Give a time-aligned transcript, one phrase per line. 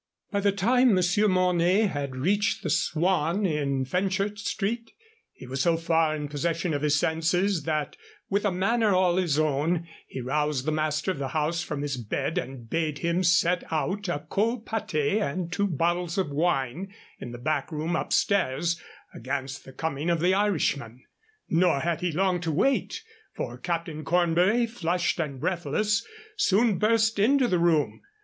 [0.31, 4.89] By the time Monsieur Mornay had reached the Swan in Fenchurch Street,
[5.31, 9.37] he was so far in possession of his senses that, with a manner all his
[9.37, 13.63] own, he roused the master of the house from his bed and bade him set
[13.71, 18.81] out a cold pâté and two bottles of wine in the back room upstairs
[19.13, 21.03] against the coming of the Irishman.
[21.47, 23.03] Nor had he long to wait,
[23.35, 26.03] for Captain Cornbury, flushed and breathless,
[26.37, 28.01] soon burst into the room.